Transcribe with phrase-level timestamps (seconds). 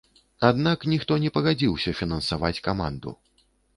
[0.47, 3.15] Аднак ніхто не пагадзіўся фінансаваць каманду.